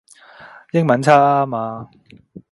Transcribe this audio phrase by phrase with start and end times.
[0.71, 1.11] 英文差
[1.45, 1.87] 吖嘛